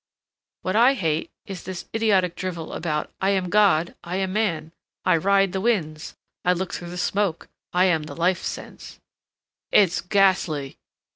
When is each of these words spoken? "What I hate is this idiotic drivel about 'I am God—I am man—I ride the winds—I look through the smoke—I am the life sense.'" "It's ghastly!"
"What 0.63 0.75
I 0.75 0.95
hate 0.95 1.29
is 1.45 1.61
this 1.61 1.85
idiotic 1.93 2.35
drivel 2.35 2.73
about 2.73 3.11
'I 3.21 3.29
am 3.29 3.49
God—I 3.51 4.15
am 4.15 4.33
man—I 4.33 5.15
ride 5.17 5.51
the 5.51 5.61
winds—I 5.61 6.53
look 6.53 6.73
through 6.73 6.89
the 6.89 6.97
smoke—I 6.97 7.85
am 7.85 8.01
the 8.05 8.15
life 8.15 8.41
sense.'" 8.41 8.99
"It's 9.71 10.01
ghastly!" 10.01 10.79